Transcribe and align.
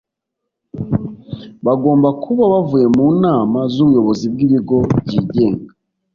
bagomba 1.65 2.09
kuba 2.23 2.43
bavuye 2.53 2.85
mu 2.97 3.05
nama 3.23 3.59
z 3.71 3.75
ubuyobozi 3.83 4.25
bw 4.33 4.37
ibigo 4.45 4.75
byigenga 5.03 5.71